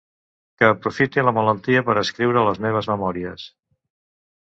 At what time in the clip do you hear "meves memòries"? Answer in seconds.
2.67-3.49